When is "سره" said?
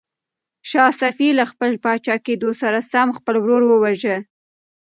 2.61-2.79